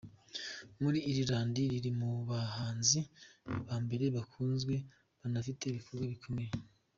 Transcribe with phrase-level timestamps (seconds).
[0.81, 2.99] Muri Irland riri mu bahanzi
[3.67, 4.73] ba mbere bakunzwe
[5.19, 6.51] banafite ibikorwa bikomeye.